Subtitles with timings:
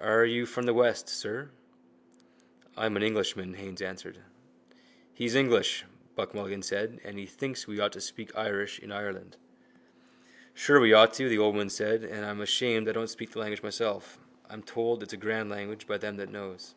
[0.00, 1.50] Are you from the west, sir?
[2.76, 4.18] —I am an Englishman, Haines answered.
[5.14, 5.84] —He's English,
[6.16, 9.36] Buck Mulligan said, and he thinks we ought to speak Irish in Ireland.
[10.52, 13.38] —Sure we ought to, the old woman said, and I'm ashamed I don't speak the
[13.38, 14.18] language myself.
[14.50, 16.74] I'm told it's a grand language by them that knows.